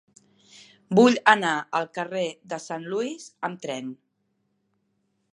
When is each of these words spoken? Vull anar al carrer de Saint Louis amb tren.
Vull 0.99 1.17
anar 1.33 1.51
al 1.79 1.85
carrer 1.97 2.23
de 2.53 2.59
Saint 2.63 2.87
Louis 2.93 3.27
amb 3.49 3.61
tren. 3.67 3.93